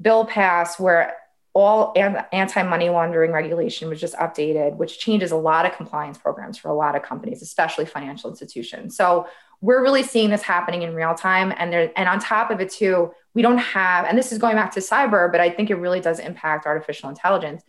[0.00, 1.16] bill pass where
[1.52, 6.68] all anti-money laundering regulation was just updated, which changes a lot of compliance programs for
[6.68, 8.96] a lot of companies, especially financial institutions.
[8.96, 9.26] So
[9.60, 12.70] we're really seeing this happening in real time, and there, and on top of it
[12.70, 15.74] too, we don't have, and this is going back to cyber, but I think it
[15.74, 17.62] really does impact artificial intelligence.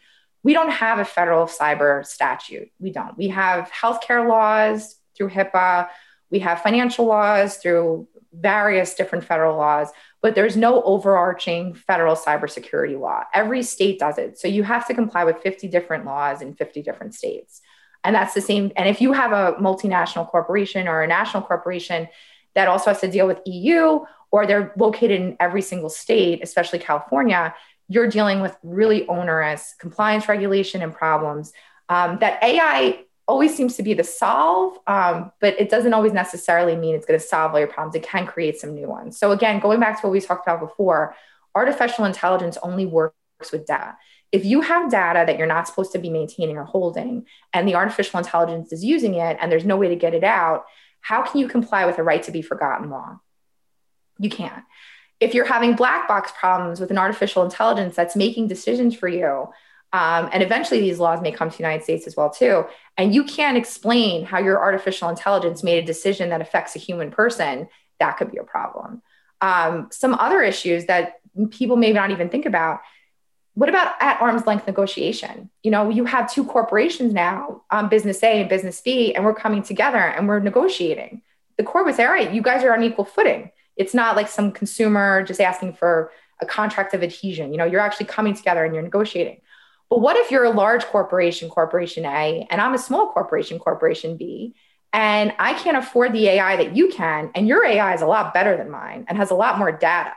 [0.44, 2.72] We don't have a federal cyber statute.
[2.80, 3.18] We don't.
[3.18, 5.90] We have healthcare laws through HIPAA.
[6.30, 9.90] We have financial laws through various different federal laws,
[10.22, 13.24] but there's no overarching federal cybersecurity law.
[13.34, 14.40] Every state does it.
[14.40, 17.62] So you have to comply with 50 different laws in 50 different states.
[18.04, 18.72] And that's the same.
[18.76, 22.08] And if you have a multinational corporation or a national corporation
[22.56, 24.00] that also has to deal with EU
[24.32, 27.54] or they're located in every single state, especially California,
[27.90, 31.52] you're dealing with really onerous compliance regulation and problems
[31.90, 36.76] um, that AI always seems to be the solve, um, but it doesn't always necessarily
[36.76, 37.96] mean it's going to solve all your problems.
[37.96, 39.18] It can create some new ones.
[39.18, 41.16] So, again, going back to what we talked about before,
[41.56, 43.16] artificial intelligence only works
[43.52, 43.98] with data.
[44.32, 47.76] If you have data that you're not supposed to be maintaining or holding, and the
[47.76, 50.66] artificial intelligence is using it and there's no way to get it out,
[51.02, 53.20] how can you comply with a right to be forgotten law?
[54.20, 54.64] You can't.
[55.20, 59.50] If you're having black box problems with an artificial intelligence that's making decisions for you,
[59.94, 62.66] um, and eventually these laws may come to the United States as well too,
[62.98, 67.12] and you can't explain how your artificial intelligence made a decision that affects a human
[67.12, 67.68] person,
[68.00, 69.02] that could be a problem.
[69.42, 72.82] Um, some other issues that people may not even think about
[73.54, 75.50] what about at arm's length negotiation?
[75.64, 79.36] You know you have two corporations now um, business a and business b and we're
[79.36, 81.22] coming together and we're negotiating.
[81.58, 83.52] The court would say all right you guys are on equal footing.
[83.76, 87.52] It's not like some consumer just asking for a contract of adhesion.
[87.52, 89.42] You know you're actually coming together and you're negotiating
[89.92, 94.16] but what if you're a large corporation, Corporation A, and I'm a small corporation, Corporation
[94.16, 94.56] B,
[94.94, 98.34] and I can't afford the AI that you can, and your AI is a lot
[98.34, 100.14] better than mine and has a lot more data?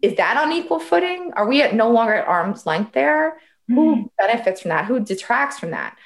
[0.00, 1.32] Is that on equal footing?
[1.34, 3.40] Are we at no longer at arm's length there?
[3.68, 3.74] Mm-hmm.
[3.74, 4.84] Who benefits from that?
[4.84, 5.96] Who detracts from that?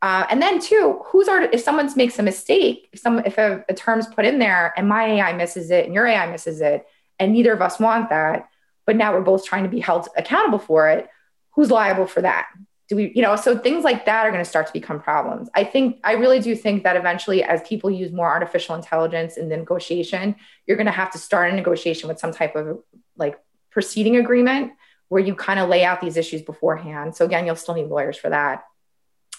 [0.00, 3.62] Uh, and then two, who's our, if someone makes a mistake, if some if a,
[3.68, 6.86] a term's put in there and my AI misses it and your AI misses it,
[7.18, 8.48] and neither of us want that,
[8.86, 11.10] but now we're both trying to be held accountable for it
[11.52, 12.48] who's liable for that?
[12.88, 15.48] Do we, you know, so things like that are going to start to become problems.
[15.54, 19.48] I think, I really do think that eventually, as people use more artificial intelligence in
[19.48, 20.36] the negotiation,
[20.66, 22.82] you're going to have to start a negotiation with some type of
[23.16, 23.38] like
[23.70, 24.72] proceeding agreement
[25.08, 27.16] where you kind of lay out these issues beforehand.
[27.16, 28.64] So, again, you'll still need lawyers for that.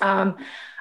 [0.01, 0.37] Um,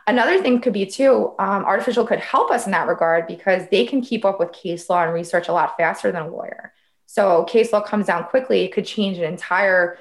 [0.07, 3.85] another thing could be too um, artificial could help us in that regard because they
[3.87, 6.73] can keep up with case law and research a lot faster than a lawyer
[7.07, 9.99] so case law comes down quickly it could change an entire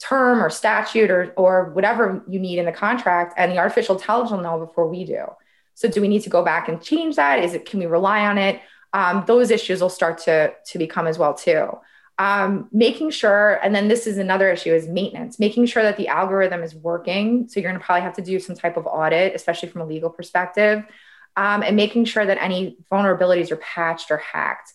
[0.00, 4.32] term or statute or, or whatever you need in the contract and the artificial intelligence
[4.32, 5.26] will know before we do.
[5.74, 7.38] So do we need to go back and change that?
[7.44, 8.60] Is it can we rely on it?
[8.92, 11.70] Um, those issues will start to to become as well too.
[12.18, 16.08] Um, making sure and then this is another issue is maintenance making sure that the
[16.08, 17.48] algorithm is working.
[17.48, 19.86] So you're going to probably have to do some type of audit especially from a
[19.86, 20.82] legal perspective
[21.36, 24.72] um, and making sure that any vulnerabilities are patched or hacked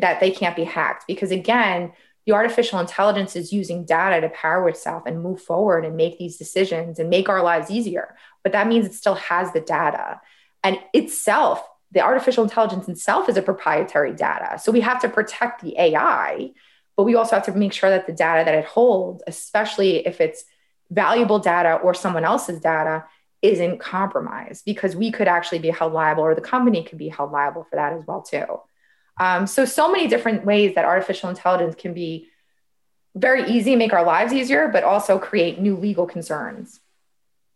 [0.00, 1.06] that they can't be hacked.
[1.06, 1.92] Because again
[2.26, 6.36] the artificial intelligence is using data to power itself and move forward and make these
[6.36, 8.16] decisions and make our lives easier.
[8.42, 10.20] But that means it still has the data.
[10.62, 14.58] And itself, the artificial intelligence itself is a proprietary data.
[14.58, 16.52] So we have to protect the AI,
[16.96, 20.20] but we also have to make sure that the data that it holds, especially if
[20.20, 20.44] it's
[20.90, 23.06] valuable data or someone else's data,
[23.42, 27.32] isn't compromised because we could actually be held liable or the company could be held
[27.32, 28.60] liable for that as well too.
[29.20, 32.28] Um, so, so many different ways that artificial intelligence can be
[33.14, 36.80] very easy, make our lives easier, but also create new legal concerns.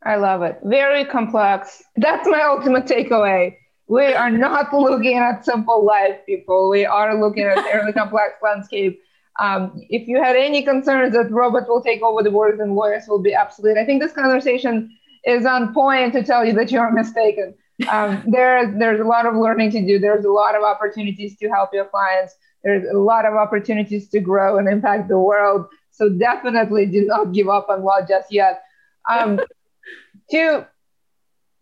[0.02, 0.58] I love it.
[0.62, 1.82] Very complex.
[1.96, 3.56] That's my ultimate takeaway.
[3.86, 6.68] We are not looking at simple life, people.
[6.68, 9.00] We are looking at a really complex landscape.
[9.40, 13.04] Um, if you had any concerns that robots will take over the world and lawyers
[13.08, 16.92] will be obsolete, I think this conversation is on point to tell you that you're
[16.92, 17.54] mistaken
[17.90, 19.98] um, there, there's a lot of learning to do.
[19.98, 22.34] There's a lot of opportunities to help your clients.
[22.62, 25.66] There's a lot of opportunities to grow and impact the world.
[25.90, 28.62] So definitely do not give up on law just yet.
[29.10, 29.40] Um,
[30.30, 30.66] to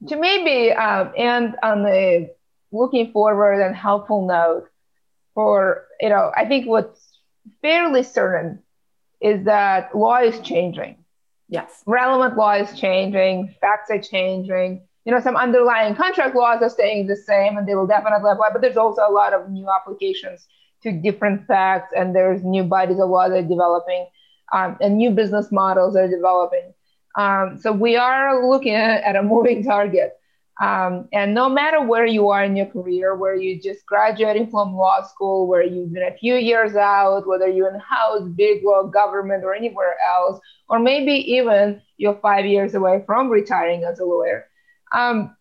[0.09, 2.35] to maybe um, end on the
[2.73, 4.69] looking forward and helpful note
[5.35, 7.19] for you know I think what's
[7.63, 8.63] fairly certain
[9.21, 10.97] is that law is changing.
[11.49, 13.55] Yes, relevant law is changing.
[13.61, 17.75] Facts are changing you know, some underlying contract laws are staying the same and they
[17.75, 20.47] will definitely apply, but there's also a lot of new applications
[20.83, 24.07] to different facts and there's new bodies of law that are developing
[24.53, 26.73] um, and new business models are developing.
[27.17, 30.13] Um, so we are looking at a moving target.
[30.61, 34.77] Um, and no matter where you are in your career, where you're just graduating from
[34.77, 38.85] law school, where you've been a few years out, whether you're in house, big law,
[38.85, 40.39] government, or anywhere else,
[40.69, 44.47] or maybe even you're five years away from retiring as a lawyer,
[44.95, 45.37] um,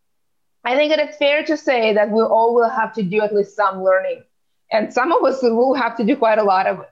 [0.63, 3.55] I think it's fair to say that we all will have to do at least
[3.55, 4.23] some learning.
[4.71, 6.89] And some of us will have to do quite a lot of it.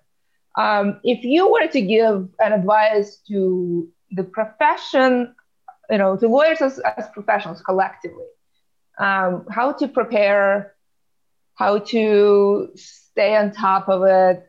[0.57, 5.33] Um, if you were to give an advice to the profession
[5.89, 8.25] you know, to lawyers as, as professionals collectively,
[8.99, 10.75] um, how to prepare,
[11.55, 14.45] how to stay on top of it,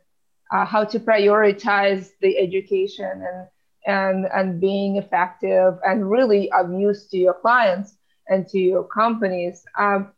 [0.53, 3.49] uh, how to prioritize the education and
[3.87, 7.97] and and being effective and really of use to your clients
[8.31, 9.63] and to your companies.
[9.79, 10.13] Um,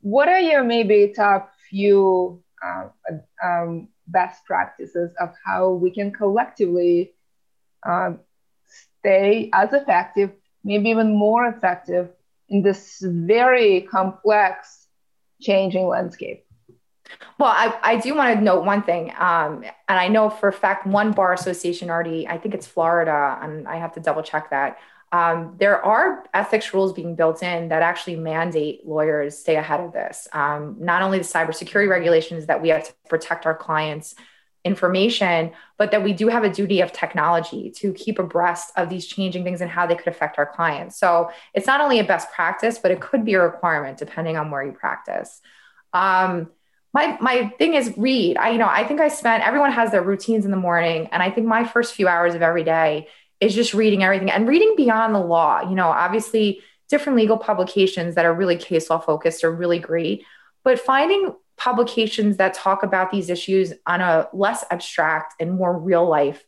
[0.00, 2.88] what are your maybe top few uh,
[3.44, 7.12] um, best practices of how we can collectively
[7.86, 8.18] um,
[8.98, 10.32] stay as effective
[10.64, 12.10] maybe even more effective
[12.48, 14.86] in this very complex
[15.40, 16.44] changing landscape.
[17.38, 19.12] Well, I, I do want to note one thing.
[19.18, 23.38] Um, and I know for a fact one bar association already, I think it's Florida,
[23.40, 24.78] and I have to double check that.
[25.10, 29.92] Um, there are ethics rules being built in that actually mandate lawyers stay ahead of
[29.92, 30.28] this.
[30.32, 34.14] Um, not only the cybersecurity regulations that we have to protect our clients
[34.64, 39.06] information, but that we do have a duty of technology to keep abreast of these
[39.06, 40.98] changing things and how they could affect our clients.
[40.98, 44.50] So it's not only a best practice, but it could be a requirement depending on
[44.50, 45.40] where you practice.
[45.92, 46.50] Um,
[46.92, 48.36] my my thing is read.
[48.36, 51.22] I you know I think I spent everyone has their routines in the morning, and
[51.22, 53.08] I think my first few hours of every day
[53.40, 55.60] is just reading everything and reading beyond the law.
[55.60, 60.24] You know, obviously different legal publications that are really case law focused are really great,
[60.64, 66.08] but finding publications that talk about these issues on a less abstract and more real
[66.08, 66.44] life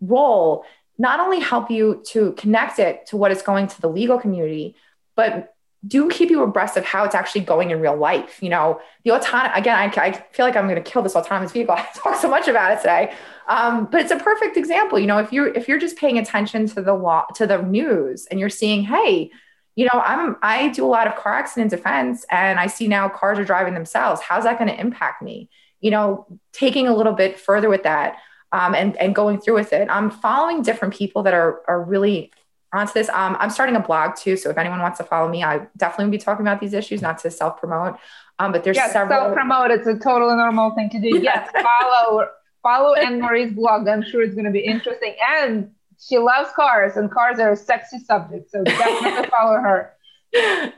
[0.00, 0.64] role
[0.98, 4.76] not only help you to connect it to what is going to the legal community,
[5.16, 5.53] but
[5.86, 8.42] do keep you abreast of how it's actually going in real life.
[8.42, 11.52] You know, the autonomous, again, I, I, feel like I'm going to kill this autonomous
[11.52, 11.74] vehicle.
[11.78, 13.14] I talk so much about it today.
[13.48, 14.98] Um, but it's a perfect example.
[14.98, 18.26] You know, if you're, if you're just paying attention to the law, to the news
[18.30, 19.30] and you're seeing, Hey,
[19.76, 23.08] you know, I'm I do a lot of car accident defense and I see now
[23.08, 24.20] cars are driving themselves.
[24.20, 25.50] How's that going to impact me?
[25.80, 28.16] You know, taking a little bit further with that
[28.52, 29.88] um, and, and going through with it.
[29.90, 32.30] I'm following different people that are, are really
[32.74, 33.08] onto this.
[33.10, 34.36] Um, I'm starting a blog too.
[34.36, 37.00] So if anyone wants to follow me, I definitely will be talking about these issues,
[37.00, 37.98] not to self promote.
[38.38, 39.18] Um, but there's yes, several.
[39.18, 39.70] Self promote.
[39.70, 41.20] It's a totally normal thing to do.
[41.22, 41.50] Yes,
[41.80, 42.26] follow
[42.62, 43.86] follow Anne Marie's blog.
[43.86, 45.14] I'm sure it's going to be interesting.
[45.38, 48.50] And she loves cars, and cars are a sexy subject.
[48.50, 49.93] So definitely follow her.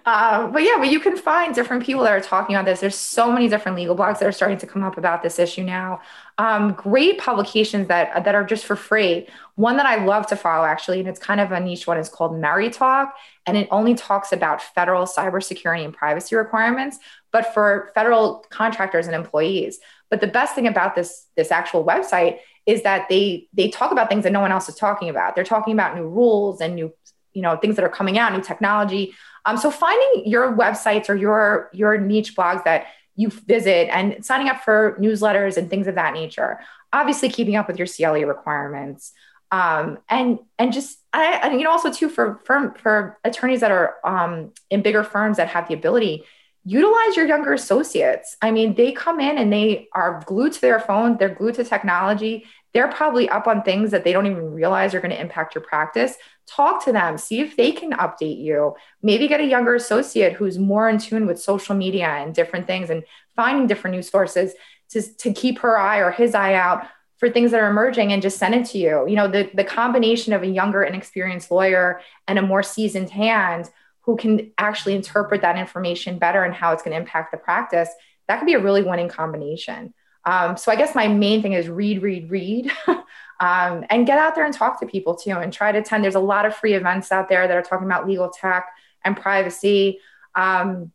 [0.05, 2.81] Um, but yeah, but you can find different people that are talking about this.
[2.81, 5.63] There's so many different legal blogs that are starting to come up about this issue
[5.63, 6.01] now.
[6.37, 9.27] Um, great publications that that are just for free.
[9.55, 12.09] One that I love to follow actually, and it's kind of a niche one, is
[12.09, 13.11] called MeriTalk,
[13.47, 16.99] and it only talks about federal cybersecurity and privacy requirements,
[17.33, 19.81] but for federal contractors and employees.
[20.11, 24.09] But the best thing about this this actual website is that they they talk about
[24.09, 25.35] things that no one else is talking about.
[25.35, 26.93] They're talking about new rules and new
[27.37, 29.15] you know things that are coming out, new technology.
[29.45, 34.49] Um, so finding your websites or your your niche blogs that you visit and signing
[34.49, 36.59] up for newsletters and things of that nature.
[36.93, 39.13] Obviously, keeping up with your CLE requirements.
[39.53, 43.71] Um, and and just I, and you know also too for firm for attorneys that
[43.71, 46.25] are um, in bigger firms that have the ability
[46.67, 48.37] utilize your younger associates.
[48.43, 51.65] I mean, they come in and they are glued to their phone, they're glued to
[51.65, 52.45] technology.
[52.75, 55.63] They're probably up on things that they don't even realize are going to impact your
[55.63, 56.17] practice.
[56.47, 58.75] Talk to them, see if they can update you.
[59.01, 62.91] Maybe get a younger associate who's more in tune with social media and different things
[62.91, 63.05] and
[63.37, 64.53] finding different news sources
[64.91, 66.87] to, to keep her eye or his eye out
[67.19, 69.07] for things that are emerging and just send it to you.
[69.09, 73.71] You know, the, the combination of a younger, inexperienced lawyer and a more seasoned hand
[74.07, 77.91] who can actually interpret that information better and how it's going to impact the practice,
[78.29, 79.93] that could be a really winning combination.
[80.25, 84.35] Um, so I guess my main thing is read, read, read, um, and get out
[84.35, 86.05] there and talk to people too, and try to attend.
[86.05, 88.69] There's a lot of free events out there that are talking about legal tech
[89.05, 90.01] and privacy.
[90.35, 90.93] Um,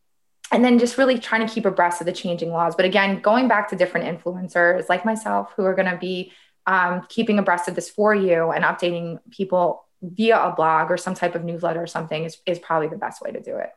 [0.53, 2.75] and then just really trying to keep abreast of the changing laws.
[2.75, 6.33] But again, going back to different influencers like myself who are going to be
[6.65, 11.13] um, keeping abreast of this for you and updating people via a blog or some
[11.13, 13.69] type of newsletter or something is, is probably the best way to do it.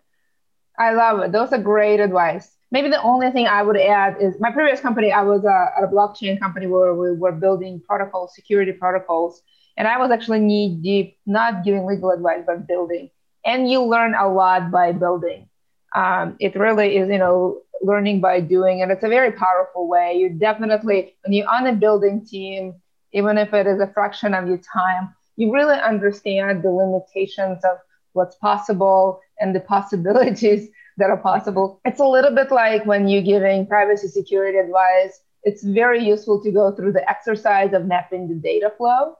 [0.78, 1.32] I love it.
[1.32, 2.50] Those are great advice.
[2.70, 5.84] Maybe the only thing I would add is my previous company, I was uh, at
[5.84, 9.42] a blockchain company where we were building protocols, security protocols.
[9.76, 13.10] And I was actually knee deep, not giving legal advice, but building.
[13.44, 15.48] And you learn a lot by building.
[15.94, 18.82] Um, it really is, you know, learning by doing.
[18.82, 20.14] And it's a very powerful way.
[20.14, 22.74] You definitely, when you're on a building team,
[23.12, 27.78] even if it is a fraction of your time, you really understand the limitations of
[28.12, 31.80] what's possible and the possibilities that are possible.
[31.84, 36.50] It's a little bit like when you're giving privacy security advice, it's very useful to
[36.50, 39.16] go through the exercise of mapping the data flow.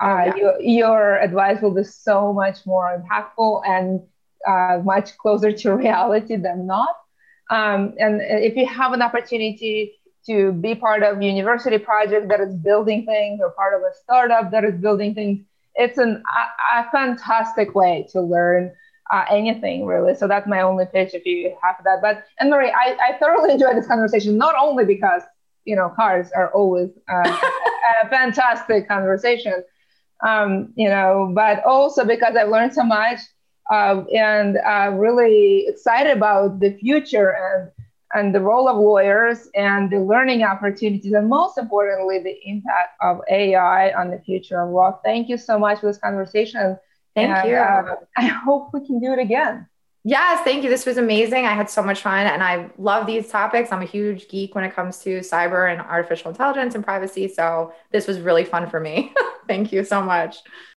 [0.00, 0.36] Uh, yeah.
[0.36, 4.00] your, your advice will be so much more impactful and
[4.46, 6.96] uh, much closer to reality than not.
[7.50, 9.94] Um, and if you have an opportunity
[10.26, 14.50] to be part of university project that is building things or part of a startup
[14.50, 15.40] that is building things,
[15.76, 18.72] it's an, a, a fantastic way to learn
[19.12, 20.14] uh, anything really.
[20.14, 22.00] So that's my only pitch if you have that.
[22.02, 25.22] But Anne Marie, I, I thoroughly enjoyed this conversation, not only because
[25.64, 27.38] you know cars are always uh,
[28.02, 29.62] a fantastic conversation,
[30.26, 33.20] um, you know, but also because I've learned so much
[33.70, 37.70] uh, and uh, really excited about the future and
[38.14, 43.20] and the role of lawyers and the learning opportunities, and most importantly, the impact of
[43.30, 44.98] AI on the future of law.
[45.04, 46.78] Thank you so much for this conversation.
[47.14, 47.56] Thank and, you.
[47.56, 49.66] Uh, I hope we can do it again.
[50.08, 50.70] Yes, thank you.
[50.70, 51.46] This was amazing.
[51.46, 53.72] I had so much fun and I love these topics.
[53.72, 57.26] I'm a huge geek when it comes to cyber and artificial intelligence and privacy.
[57.26, 59.12] So this was really fun for me.
[59.48, 60.36] thank you so much.